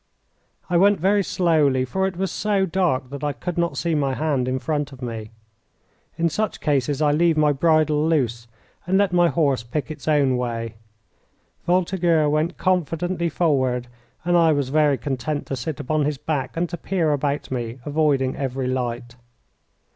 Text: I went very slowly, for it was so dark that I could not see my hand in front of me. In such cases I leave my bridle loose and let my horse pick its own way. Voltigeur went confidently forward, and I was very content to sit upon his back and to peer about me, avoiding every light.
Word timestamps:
I 0.67 0.77
went 0.77 0.99
very 0.99 1.23
slowly, 1.23 1.85
for 1.85 2.07
it 2.07 2.17
was 2.17 2.31
so 2.31 2.65
dark 2.65 3.11
that 3.11 3.23
I 3.23 3.33
could 3.33 3.55
not 3.55 3.77
see 3.77 3.93
my 3.93 4.15
hand 4.15 4.47
in 4.47 4.57
front 4.57 4.91
of 4.91 4.99
me. 4.99 5.29
In 6.17 6.27
such 6.27 6.59
cases 6.59 7.03
I 7.03 7.11
leave 7.11 7.37
my 7.37 7.51
bridle 7.51 8.07
loose 8.07 8.47
and 8.87 8.97
let 8.97 9.13
my 9.13 9.27
horse 9.27 9.61
pick 9.61 9.91
its 9.91 10.07
own 10.07 10.37
way. 10.37 10.73
Voltigeur 11.67 12.27
went 12.29 12.57
confidently 12.57 13.29
forward, 13.29 13.85
and 14.25 14.35
I 14.35 14.53
was 14.53 14.69
very 14.69 14.97
content 14.97 15.45
to 15.45 15.55
sit 15.55 15.79
upon 15.79 16.05
his 16.05 16.17
back 16.17 16.57
and 16.57 16.67
to 16.69 16.77
peer 16.77 17.13
about 17.13 17.51
me, 17.51 17.77
avoiding 17.85 18.35
every 18.35 18.65
light. 18.65 19.15